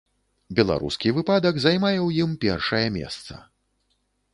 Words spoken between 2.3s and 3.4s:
першае месца.